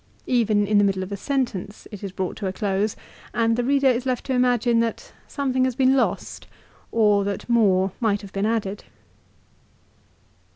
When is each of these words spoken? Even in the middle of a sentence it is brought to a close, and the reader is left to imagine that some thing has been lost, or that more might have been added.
Even 0.25 0.65
in 0.65 0.79
the 0.79 0.83
middle 0.83 1.03
of 1.03 1.11
a 1.11 1.15
sentence 1.15 1.87
it 1.91 2.03
is 2.03 2.11
brought 2.11 2.35
to 2.37 2.47
a 2.47 2.51
close, 2.51 2.95
and 3.35 3.55
the 3.55 3.63
reader 3.63 3.85
is 3.85 4.03
left 4.07 4.25
to 4.25 4.33
imagine 4.33 4.79
that 4.79 5.11
some 5.27 5.53
thing 5.53 5.63
has 5.63 5.75
been 5.75 5.95
lost, 5.95 6.47
or 6.91 7.23
that 7.23 7.47
more 7.47 7.91
might 7.99 8.23
have 8.23 8.33
been 8.33 8.47
added. 8.47 8.85